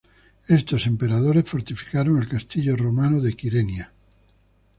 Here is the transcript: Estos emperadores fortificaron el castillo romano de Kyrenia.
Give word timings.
Estos 0.47 0.87
emperadores 0.87 1.47
fortificaron 1.47 2.17
el 2.17 2.27
castillo 2.27 2.75
romano 2.75 3.21
de 3.21 3.35
Kyrenia. 3.35 3.91